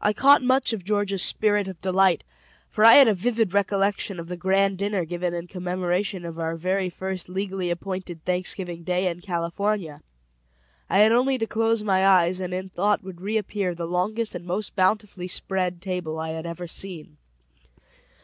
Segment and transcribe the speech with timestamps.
[0.00, 2.22] I caught much of Georgia's spirit of delight,
[2.70, 6.54] for I had a vivid recollection of the grand dinner given in commemoration of our
[6.54, 10.02] very first legally appointed Thanksgiving Day in California;
[10.88, 14.44] I had only to close my eyes, and in thought would reappear the longest and
[14.46, 17.16] most bountifully spread table I had ever seen.